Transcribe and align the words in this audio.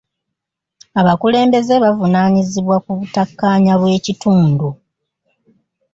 Abakulembeze 0.99 1.73
bavunaanyibwa 1.83 2.75
ku 2.85 2.91
butakkaanya 2.99 3.73
bw'ekitundu. 3.79 4.67